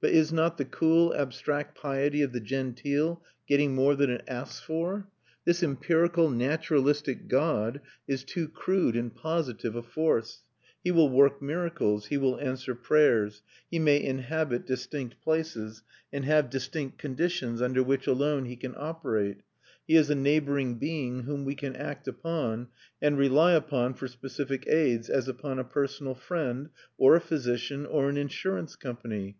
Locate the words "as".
25.10-25.26